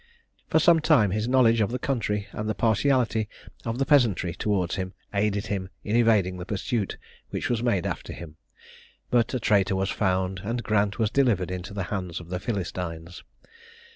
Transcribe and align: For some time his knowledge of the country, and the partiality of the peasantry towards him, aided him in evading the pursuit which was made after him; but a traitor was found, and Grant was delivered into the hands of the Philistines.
For 0.47 0.57
some 0.57 0.79
time 0.79 1.11
his 1.11 1.27
knowledge 1.27 1.61
of 1.61 1.69
the 1.69 1.77
country, 1.77 2.25
and 2.31 2.49
the 2.49 2.55
partiality 2.55 3.29
of 3.65 3.77
the 3.77 3.85
peasantry 3.85 4.33
towards 4.33 4.73
him, 4.73 4.93
aided 5.13 5.45
him 5.45 5.69
in 5.83 5.95
evading 5.95 6.37
the 6.37 6.45
pursuit 6.47 6.97
which 7.29 7.51
was 7.51 7.61
made 7.61 7.85
after 7.85 8.11
him; 8.11 8.37
but 9.11 9.31
a 9.35 9.39
traitor 9.39 9.75
was 9.75 9.91
found, 9.91 10.41
and 10.43 10.63
Grant 10.63 10.97
was 10.97 11.11
delivered 11.11 11.51
into 11.51 11.71
the 11.75 11.83
hands 11.93 12.19
of 12.19 12.29
the 12.29 12.39
Philistines. 12.39 13.23